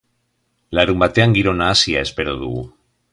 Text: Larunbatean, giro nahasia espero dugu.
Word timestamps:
Larunbatean, 0.79 1.37
giro 1.39 1.53
nahasia 1.59 2.01
espero 2.09 2.35
dugu. 2.45 2.65